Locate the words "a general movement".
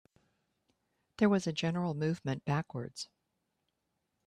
1.45-2.43